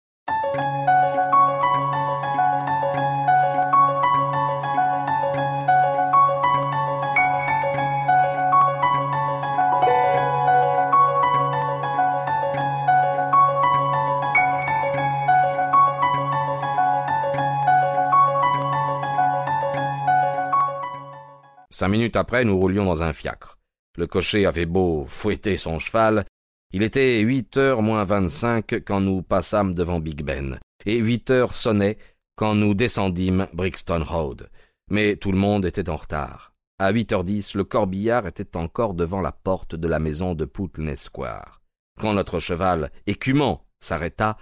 Cinq 21.82 21.88
minutes 21.88 22.14
après, 22.14 22.44
nous 22.44 22.60
roulions 22.60 22.84
dans 22.84 23.02
un 23.02 23.12
fiacre. 23.12 23.58
Le 23.98 24.06
cocher 24.06 24.46
avait 24.46 24.66
beau 24.66 25.04
fouetter 25.08 25.56
son 25.56 25.80
cheval, 25.80 26.24
il 26.72 26.84
était 26.84 27.18
huit 27.18 27.56
heures 27.56 27.82
moins 27.82 28.04
vingt-cinq 28.04 28.84
quand 28.86 29.00
nous 29.00 29.20
passâmes 29.22 29.74
devant 29.74 29.98
Big 29.98 30.22
Ben, 30.22 30.60
et 30.86 30.98
huit 30.98 31.28
heures 31.32 31.52
sonnaient 31.52 31.98
quand 32.36 32.54
nous 32.54 32.74
descendîmes 32.74 33.48
Brixton 33.52 34.04
Road. 34.06 34.48
Mais 34.90 35.16
tout 35.16 35.32
le 35.32 35.38
monde 35.38 35.64
était 35.64 35.90
en 35.90 35.96
retard. 35.96 36.54
À 36.78 36.92
huit 36.92 37.10
heures 37.10 37.24
dix, 37.24 37.56
le 37.56 37.64
corbillard 37.64 38.28
était 38.28 38.56
encore 38.56 38.94
devant 38.94 39.20
la 39.20 39.32
porte 39.32 39.74
de 39.74 39.88
la 39.88 39.98
maison 39.98 40.36
de 40.36 40.44
Putney 40.44 40.96
Square. 40.96 41.62
Quand 42.00 42.12
notre 42.12 42.38
cheval, 42.38 42.92
écumant, 43.08 43.66
s'arrêta, 43.80 44.36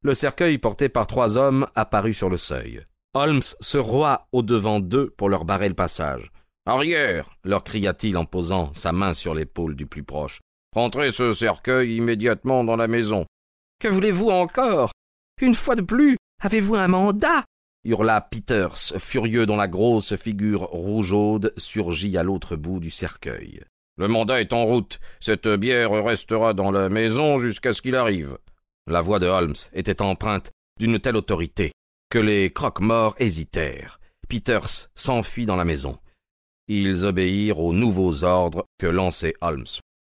le 0.00 0.14
cercueil 0.14 0.56
porté 0.56 0.88
par 0.88 1.06
trois 1.06 1.36
hommes 1.36 1.66
apparut 1.74 2.14
sur 2.14 2.30
le 2.30 2.38
seuil. 2.38 2.86
Holmes 3.12 3.42
se 3.42 3.76
roa 3.76 4.28
au-devant 4.32 4.80
d'eux 4.80 5.12
pour 5.18 5.28
leur 5.28 5.44
barrer 5.44 5.68
le 5.68 5.74
passage. 5.74 6.32
Arrière 6.68 7.30
leur 7.44 7.62
cria-t-il 7.62 8.16
en 8.16 8.24
posant 8.24 8.74
sa 8.74 8.90
main 8.90 9.14
sur 9.14 9.34
l'épaule 9.34 9.76
du 9.76 9.86
plus 9.86 10.02
proche. 10.02 10.40
Rentrez 10.74 11.12
ce 11.12 11.32
cercueil 11.32 11.94
immédiatement 11.94 12.64
dans 12.64 12.74
la 12.74 12.88
maison. 12.88 13.24
Que 13.80 13.86
voulez-vous 13.86 14.30
encore? 14.30 14.90
Une 15.40 15.54
fois 15.54 15.76
de 15.76 15.82
plus, 15.82 16.16
avez-vous 16.42 16.74
un 16.74 16.88
mandat? 16.88 17.44
hurla 17.84 18.20
Peters, 18.20 18.76
furieux 18.98 19.46
dont 19.46 19.56
la 19.56 19.68
grosse 19.68 20.16
figure 20.16 20.62
rougeaude 20.62 21.54
surgit 21.56 22.16
à 22.16 22.24
l'autre 22.24 22.56
bout 22.56 22.80
du 22.80 22.90
cercueil. 22.90 23.62
Le 23.96 24.08
mandat 24.08 24.40
est 24.40 24.52
en 24.52 24.64
route. 24.64 24.98
Cette 25.20 25.48
bière 25.48 25.92
restera 25.92 26.52
dans 26.52 26.72
la 26.72 26.88
maison 26.88 27.36
jusqu'à 27.38 27.72
ce 27.72 27.80
qu'il 27.80 27.94
arrive. 27.94 28.38
La 28.88 29.02
voix 29.02 29.20
de 29.20 29.26
Holmes 29.26 29.54
était 29.72 30.02
empreinte 30.02 30.50
d'une 30.80 30.98
telle 30.98 31.16
autorité 31.16 31.70
que 32.10 32.18
les 32.18 32.52
croque-morts 32.52 33.14
hésitèrent. 33.18 34.00
Peters 34.28 34.88
s'enfuit 34.96 35.46
dans 35.46 35.56
la 35.56 35.64
maison. 35.64 35.96
Ils 36.68 37.04
obéirent 37.04 37.60
aux 37.60 37.72
nouveaux 37.72 38.24
ordres 38.24 38.64
que 38.78 38.86
lançait 38.86 39.34
Holmes. 39.40 39.66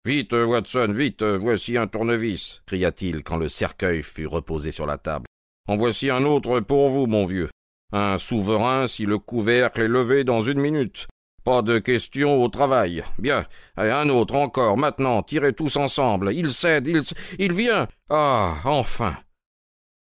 Vite, 0.05 0.33
Watson, 0.33 0.93
vite, 0.93 1.23
voici 1.23 1.75
un 1.77 1.87
tournevis, 1.87 2.61
cria-t-il 2.65 3.23
quand 3.23 3.37
le 3.37 3.49
cercueil 3.49 4.03
fut 4.03 4.27
reposé 4.27 4.71
sur 4.71 4.85
la 4.85 4.97
table. 4.97 5.25
En 5.67 5.75
voici 5.75 6.09
un 6.09 6.23
autre 6.23 6.61
pour 6.61 6.89
vous, 6.89 7.07
mon 7.07 7.25
vieux. 7.25 7.49
Un 7.91 8.17
souverain 8.17 8.87
si 8.87 9.05
le 9.05 9.17
couvercle 9.17 9.81
est 9.81 9.87
levé 9.87 10.23
dans 10.23 10.39
une 10.39 10.59
minute. 10.59 11.07
Pas 11.43 11.61
de 11.61 11.79
question 11.79 12.41
au 12.41 12.49
travail. 12.49 13.03
Bien. 13.19 13.45
Et 13.77 13.89
un 13.89 14.09
autre 14.09 14.35
encore, 14.35 14.77
maintenant, 14.77 15.23
tirez 15.23 15.53
tous 15.53 15.75
ensemble. 15.77 16.33
Il 16.33 16.49
cède, 16.49 16.87
il, 16.87 17.01
il 17.39 17.53
vient. 17.53 17.87
Ah, 18.09 18.55
enfin. 18.65 19.15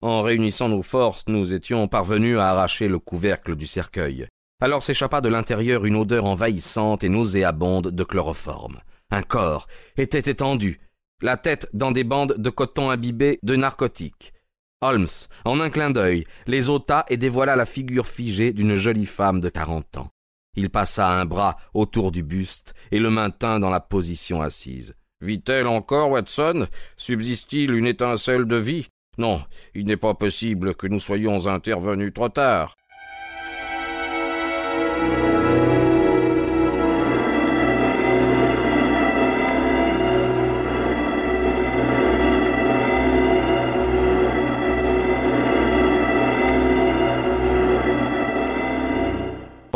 En 0.02 0.22
réunissant 0.22 0.70
nos 0.70 0.82
forces, 0.82 1.24
nous 1.28 1.52
étions 1.52 1.88
parvenus 1.88 2.38
à 2.38 2.50
arracher 2.50 2.88
le 2.88 2.98
couvercle 2.98 3.56
du 3.56 3.66
cercueil. 3.66 4.26
Alors 4.60 4.82
s'échappa 4.82 5.20
de 5.20 5.28
l'intérieur 5.28 5.86
une 5.86 5.96
odeur 5.96 6.26
envahissante 6.26 7.02
et 7.02 7.08
nauséabonde 7.08 7.88
de 7.88 8.04
chloroforme. 8.04 8.80
Un 9.10 9.22
corps 9.22 9.66
était 9.96 10.30
étendu, 10.30 10.80
la 11.22 11.36
tête 11.36 11.68
dans 11.72 11.92
des 11.92 12.04
bandes 12.04 12.34
de 12.36 12.50
coton 12.50 12.90
imbibées 12.90 13.38
de 13.42 13.56
narcotiques. 13.56 14.34
Holmes, 14.82 15.06
en 15.44 15.60
un 15.60 15.70
clin 15.70 15.90
d'œil, 15.90 16.26
les 16.46 16.68
ôta 16.68 17.04
et 17.08 17.16
dévoila 17.16 17.56
la 17.56 17.66
figure 17.66 18.06
figée 18.06 18.52
d'une 18.52 18.76
jolie 18.76 19.06
femme 19.06 19.40
de 19.40 19.48
quarante 19.48 19.96
ans. 19.98 20.10
Il 20.56 20.70
passa 20.70 21.08
un 21.08 21.26
bras 21.26 21.56
autour 21.74 22.12
du 22.12 22.22
buste 22.22 22.74
et 22.90 22.98
le 22.98 23.10
maintint 23.10 23.60
dans 23.60 23.70
la 23.70 23.80
position 23.80 24.40
assise. 24.40 24.94
Vit-elle 25.20 25.66
encore, 25.66 26.10
Watson? 26.10 26.66
Subsiste-t-il 26.96 27.74
une 27.74 27.86
étincelle 27.86 28.46
de 28.46 28.56
vie? 28.56 28.88
Non, 29.18 29.42
il 29.74 29.86
n'est 29.86 29.98
pas 29.98 30.14
possible 30.14 30.74
que 30.74 30.86
nous 30.86 31.00
soyons 31.00 31.46
intervenus 31.46 32.12
trop 32.14 32.30
tard. 32.30 32.74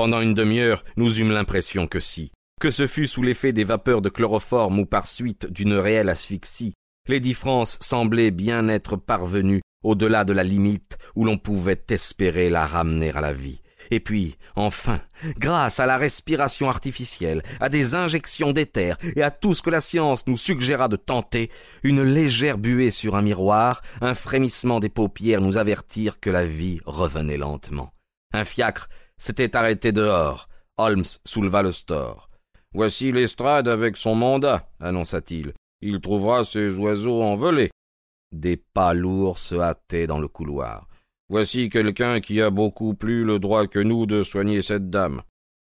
Pendant 0.05 0.21
une 0.21 0.35
demi-heure, 0.35 0.85
nous 0.99 1.19
eûmes 1.19 1.31
l'impression 1.31 1.87
que 1.87 1.99
si, 1.99 2.31
que 2.61 2.69
ce 2.71 2.87
fût 2.87 3.07
sous 3.07 3.23
l'effet 3.23 3.55
des 3.55 3.65
vapeurs 3.65 4.03
de 4.03 4.11
chloroforme 4.11 4.81
ou 4.81 4.85
par 4.85 5.07
suite 5.07 5.51
d'une 5.51 5.73
réelle 5.73 6.11
asphyxie, 6.11 6.75
Lady 7.09 7.33
France 7.33 7.79
semblait 7.81 8.31
bien 8.31 8.69
être 8.69 8.97
parvenue 8.97 9.63
au-delà 9.83 10.27
de 10.27 10.35
la 10.35 10.45
limite 10.45 10.99
où 11.17 11.25
l'on 11.25 11.39
pouvait 11.39 11.83
espérer 11.89 12.51
la 12.51 12.67
ramener 12.67 13.13
à 13.13 13.23
la 13.23 13.33
vie. 13.33 13.63
Et 13.91 13.99
puis, 13.99 14.37
enfin, 14.57 15.01
grâce 15.39 15.81
à 15.81 15.87
la 15.87 15.97
respiration 15.97 16.69
artificielle, 16.69 17.43
à 17.59 17.71
des 17.71 17.95
injections 17.95 18.53
d'éther 18.53 18.99
et 19.17 19.23
à 19.23 19.31
tout 19.31 19.55
ce 19.55 19.63
que 19.63 19.71
la 19.71 19.81
science 19.81 20.27
nous 20.27 20.37
suggéra 20.37 20.89
de 20.89 20.97
tenter, 20.97 21.51
une 21.83 22.03
légère 22.03 22.59
buée 22.59 22.91
sur 22.91 23.17
un 23.17 23.23
miroir, 23.23 23.81
un 24.03 24.13
frémissement 24.13 24.81
des 24.81 24.91
paupières 24.91 25.41
nous 25.41 25.57
avertirent 25.57 26.21
que 26.21 26.29
la 26.29 26.45
vie 26.45 26.81
revenait 26.85 27.39
lentement. 27.39 27.95
Un 28.35 28.45
fiacre 28.45 28.91
s'était 29.19 29.57
arrêté 29.57 29.93
dehors. 29.93 30.49
Holmes 30.77 31.05
souleva 31.25 31.63
le 31.63 31.73
store. 31.73 32.29
Voici 32.73 33.13
l'estrade 33.13 33.69
avec 33.69 33.97
son 33.97 34.15
mandat, 34.15 34.69
annonça-t-il. 34.81 35.53
Il 35.81 36.01
trouvera 36.01 36.43
ses 36.45 36.77
oiseaux 36.77 37.23
envolés. 37.23 37.71
Des 38.33 38.57
pas 38.57 38.95
lourds 38.95 39.39
se 39.39 39.55
hâtaient 39.55 40.09
dans 40.09 40.19
le 40.19 40.29
couloir. 40.29 40.89
Voici 41.29 41.69
quelqu'un 41.69 42.21
qui 42.21 42.43
a 42.43 42.51
beaucoup 42.51 42.95
plus 42.95 43.25
le 43.25 43.39
droit 43.39 43.67
que 43.67 43.79
nous 43.79 44.07
de 44.07 44.23
soigner 44.23 44.61
cette 44.61 44.91
dame. 44.91 45.23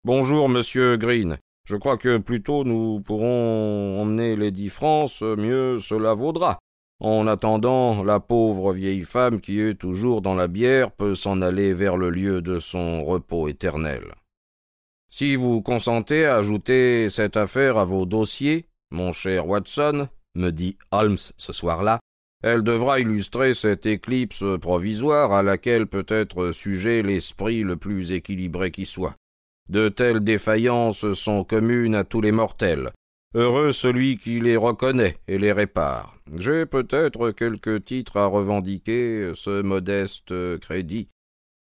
Bonjour, 0.06 0.48
monsieur 0.50 0.98
Green. 0.98 1.38
Je 1.66 1.76
crois 1.76 1.98
que 1.98 2.18
plus 2.18 2.42
tôt 2.42 2.64
nous 2.64 3.02
pourrons 3.02 4.02
emmener 4.02 4.36
Lady 4.36 4.70
France, 4.70 5.22
mieux 5.22 5.80
cela 5.80 6.14
vaudra. 6.14 6.60
En 7.04 7.28
attendant, 7.28 8.02
la 8.02 8.22
pauvre 8.22 8.72
vieille 8.72 9.04
femme 9.04 9.42
qui 9.42 9.60
est 9.60 9.74
toujours 9.74 10.22
dans 10.22 10.36
la 10.36 10.48
bière 10.48 10.90
peut 10.90 11.16
s'en 11.16 11.42
aller 11.42 11.74
vers 11.74 11.98
le 11.98 12.10
lieu 12.10 12.42
de 12.42 12.60
son 12.60 13.04
repos 13.04 13.50
éternel. 13.50 14.14
Si 15.10 15.36
vous 15.36 15.62
consentez 15.62 16.26
à 16.26 16.38
ajouter 16.38 17.10
cette 17.10 17.36
affaire 17.36 17.78
à 17.78 17.84
vos 17.84 18.06
dossiers, 18.06 18.68
mon 18.90 19.12
cher 19.12 19.50
Watson, 19.50 20.08
me 20.36 20.52
dit 20.52 20.78
Holmes 20.92 21.18
ce 21.36 21.52
soir-là, 21.52 22.00
elle 22.42 22.64
devra 22.64 23.02
illustrer 23.02 23.54
cette 23.54 23.86
éclipse 23.86 24.46
provisoire 24.62 25.34
à 25.34 25.44
laquelle 25.44 25.88
peut 25.88 26.06
être 26.08 26.52
sujet 26.54 27.02
l'esprit 27.02 27.64
le 27.64 27.76
plus 27.76 28.14
équilibré 28.14 28.72
qui 28.72 28.86
soit. 28.86 29.18
De 29.68 29.90
telles 29.90 30.24
défaillances 30.24 31.14
sont 31.16 31.44
communes 31.44 31.96
à 31.96 32.06
tous 32.06 32.22
les 32.22 32.32
mortels. 32.32 32.92
Heureux 33.36 33.72
celui 33.72 34.18
qui 34.18 34.40
les 34.40 34.58
reconnaît 34.58 35.18
et 35.28 35.40
les 35.40 35.52
répare. 35.52 36.16
J'ai 36.38 36.68
peut-être 36.68 37.32
quelques 37.32 37.84
titres 37.84 38.18
à 38.18 38.28
revendiquer 38.28 39.32
ce 39.34 39.64
modeste 39.64 40.60
crédit. 40.60 41.10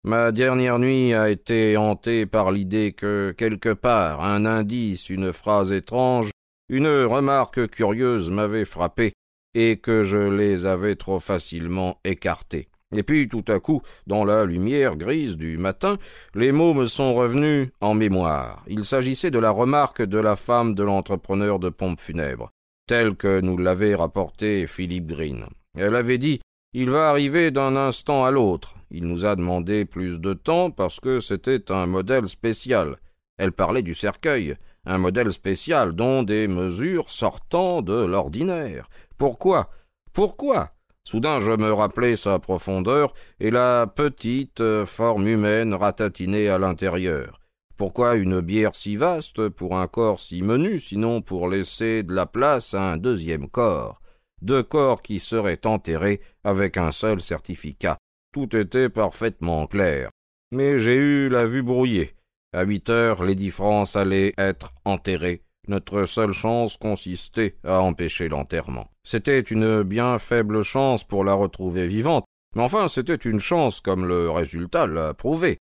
Ma 0.03 0.31
dernière 0.31 0.77
nuit 0.77 1.15
a 1.15 1.31
été 1.31 1.75
hantée 1.75 2.27
par 2.27 2.51
l'idée 2.51 2.91
que, 2.91 3.33
quelque 3.35 3.73
part, 3.73 4.23
un 4.23 4.45
indice, 4.45 5.09
une 5.09 5.33
phrase 5.33 5.71
étrange, 5.71 6.29
une 6.69 7.05
remarque 7.05 7.67
curieuse 7.69 8.29
m'avait 8.29 8.65
frappé, 8.65 9.13
et 9.55 9.77
que 9.77 10.03
je 10.03 10.17
les 10.17 10.67
avais 10.67 10.95
trop 10.95 11.19
facilement 11.19 11.99
écartés. 12.03 12.67
Et 12.93 13.03
puis, 13.03 13.27
tout 13.27 13.43
à 13.47 13.59
coup, 13.59 13.81
dans 14.07 14.23
la 14.23 14.45
lumière 14.45 14.95
grise 14.95 15.35
du 15.35 15.57
matin, 15.57 15.97
les 16.35 16.51
mots 16.51 16.73
me 16.73 16.85
sont 16.85 17.13
revenus 17.13 17.69
en 17.81 17.93
mémoire. 17.93 18.63
Il 18.67 18.85
s'agissait 18.85 19.31
de 19.31 19.39
la 19.39 19.51
remarque 19.51 20.01
de 20.01 20.19
la 20.19 20.35
femme 20.35 20.75
de 20.75 20.83
l'entrepreneur 20.83 21.59
de 21.59 21.69
pompes 21.69 21.99
funèbres, 21.99 22.51
telle 22.87 23.15
que 23.15 23.41
nous 23.41 23.57
l'avait 23.57 23.95
rapporté 23.95 24.67
Philippe 24.67 25.07
Green. 25.07 25.45
Elle 25.77 25.95
avait 25.95 26.19
dit 26.19 26.39
Il 26.73 26.89
va 26.89 27.09
arriver 27.09 27.51
d'un 27.51 27.75
instant 27.75 28.25
à 28.25 28.31
l'autre. 28.31 28.75
Il 28.91 29.05
nous 29.07 29.25
a 29.25 29.35
demandé 29.35 29.85
plus 29.85 30.19
de 30.19 30.33
temps 30.33 30.69
parce 30.69 30.99
que 30.99 31.19
c'était 31.19 31.71
un 31.71 31.87
modèle 31.87 32.27
spécial. 32.27 32.97
Elle 33.37 33.51
parlait 33.51 33.81
du 33.81 33.95
cercueil, 33.95 34.55
un 34.85 34.99
modèle 34.99 35.31
spécial 35.31 35.93
dont 35.93 36.21
des 36.21 36.47
mesures 36.47 37.09
sortant 37.09 37.81
de 37.81 38.05
l'ordinaire. 38.05 38.87
Pourquoi? 39.17 39.69
Pourquoi? 40.11 40.72
Soudain 41.05 41.39
je 41.39 41.51
me 41.51 41.73
rappelai 41.73 42.15
sa 42.15 42.39
profondeur 42.39 43.13
et 43.39 43.51
la 43.51 43.87
petite 43.87 44.61
euh, 44.61 44.85
forme 44.85 45.27
humaine 45.27 45.73
ratatinée 45.73 46.47
à 46.47 46.57
l'intérieur. 46.57 47.39
Pourquoi 47.75 48.15
une 48.15 48.39
bière 48.39 48.75
si 48.75 48.95
vaste 48.95 49.49
pour 49.49 49.77
un 49.77 49.87
corps 49.87 50.19
si 50.19 50.41
menu, 50.41 50.79
sinon 50.79 51.21
pour 51.21 51.49
laisser 51.49 52.03
de 52.03 52.13
la 52.13 52.25
place 52.25 52.73
à 52.73 52.93
un 52.93 52.97
deuxième 52.97 53.49
corps? 53.49 53.99
Deux 54.41 54.63
corps 54.63 55.01
qui 55.01 55.19
seraient 55.19 55.65
enterrés 55.65 56.21
avec 56.43 56.77
un 56.77 56.91
seul 56.91 57.19
certificat. 57.19 57.97
Tout 58.33 58.55
était 58.55 58.89
parfaitement 58.89 59.67
clair. 59.67 60.09
Mais 60.51 60.77
j'ai 60.77 60.95
eu 60.95 61.29
la 61.29 61.45
vue 61.45 61.63
brouillée. 61.63 62.15
À 62.53 62.63
huit 62.63 62.89
heures, 62.89 63.23
Lady 63.23 63.49
France 63.49 63.95
allait 63.95 64.33
être 64.37 64.73
enterrée. 64.85 65.43
Notre 65.67 66.05
seule 66.05 66.33
chance 66.33 66.77
consistait 66.77 67.55
à 67.63 67.81
empêcher 67.81 68.29
l'enterrement. 68.29 68.89
C'était 69.03 69.39
une 69.39 69.83
bien 69.83 70.17
faible 70.17 70.63
chance 70.63 71.03
pour 71.03 71.23
la 71.23 71.33
retrouver 71.33 71.87
vivante, 71.87 72.25
mais 72.55 72.63
enfin 72.63 72.87
c'était 72.87 73.15
une 73.15 73.39
chance 73.39 73.79
comme 73.79 74.05
le 74.05 74.29
résultat 74.29 74.87
l'a 74.87 75.13
prouvé. 75.13 75.57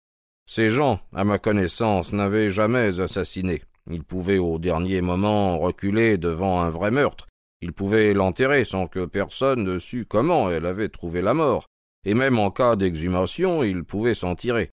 Ces 0.47 0.71
gens, 0.71 1.00
à 1.14 1.25
ma 1.25 1.38
connaissance, 1.38 2.12
n'avaient 2.12 2.50
jamais 2.50 3.00
assassiné. 3.00 3.62
Ils 3.90 4.05
pouvaient 4.05 4.38
au 4.38 4.59
dernier 4.59 5.00
moment 5.00 5.59
reculer 5.59 6.17
devant 6.17 6.61
un 6.61 6.71
vrai 6.71 6.90
meurtre. 6.90 7.26
Ils 7.61 7.73
pouvaient 7.73 8.14
l'enterrer 8.14 8.64
sans 8.64 8.87
que 8.87 9.05
personne 9.05 9.64
ne 9.64 9.78
sût 9.78 10.07
comment 10.07 10.50
elle 10.50 10.67
avait 10.67 10.88
trouvé 10.88 11.23
la 11.23 11.35
mort 11.35 11.67
et 12.05 12.14
même 12.14 12.38
en 12.38 12.50
cas 12.50 12.76
d'exhumation, 12.76 13.62
ils 13.62 13.85
pouvaient 13.85 14.14
s'en 14.14 14.35
tirer. 14.35 14.71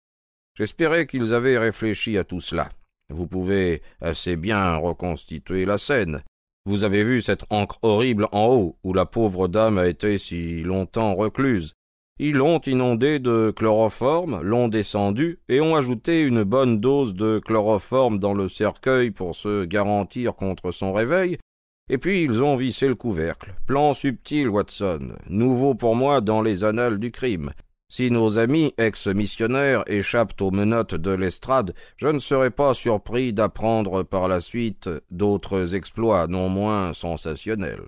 J'espérais 0.58 1.06
qu'ils 1.06 1.34
avaient 1.34 1.58
réfléchi 1.58 2.18
à 2.18 2.24
tout 2.24 2.40
cela. 2.40 2.70
Vous 3.10 3.28
pouvez 3.28 3.82
assez 4.02 4.36
bien 4.36 4.76
reconstituer 4.78 5.66
la 5.66 5.78
scène. 5.78 6.24
Vous 6.66 6.84
avez 6.84 7.04
vu 7.04 7.22
cette 7.22 7.46
encre 7.52 7.78
horrible 7.84 8.28
en 8.32 8.48
haut, 8.48 8.78
où 8.84 8.94
la 8.94 9.06
pauvre 9.06 9.48
dame 9.48 9.78
a 9.78 9.88
été 9.88 10.18
si 10.18 10.64
longtemps 10.64 11.14
recluse. 11.14 11.74
Ils 12.18 12.36
l'ont 12.36 12.60
inondée 12.60 13.20
de 13.20 13.52
chloroforme, 13.52 14.42
l'ont 14.42 14.68
descendue, 14.68 15.40
et 15.50 15.62
ont 15.62 15.76
ajouté 15.76 16.24
une 16.24 16.44
bonne 16.44 16.80
dose 16.80 17.14
de 17.14 17.40
chloroforme 17.40 18.18
dans 18.18 18.34
le 18.34 18.48
cercueil 18.48 19.12
pour 19.12 19.36
se 19.36 19.66
garantir 19.66 20.34
contre 20.34 20.72
son 20.72 20.94
réveil, 20.94 21.38
et 21.90 21.98
puis 22.00 22.24
ils 22.24 22.42
ont 22.42 22.56
vissé 22.56 22.88
le 22.88 22.96
couvercle. 22.96 23.54
Plan 23.68 23.94
subtil, 23.94 24.50
Watson, 24.50 25.18
nouveau 25.30 25.76
pour 25.76 25.96
moi 25.96 26.22
dans 26.22 26.42
les 26.42 26.64
annales 26.64 27.00
du 27.00 27.12
crime. 27.12 27.52
Si 27.98 28.12
nos 28.12 28.38
amis 28.38 28.74
ex-missionnaires 28.78 29.86
échappent 29.88 30.42
aux 30.42 30.52
menottes 30.52 30.96
de 30.96 31.12
l'estrade, 31.12 31.74
je 31.96 32.10
ne 32.10 32.20
serais 32.20 32.52
pas 32.52 32.74
surpris 32.74 33.32
d'apprendre 33.32 34.04
par 34.04 34.28
la 34.28 34.42
suite 34.42 34.90
d'autres 35.12 35.76
exploits 35.76 36.28
non 36.28 36.50
moins 36.50 36.92
sensationnels. 36.92 37.88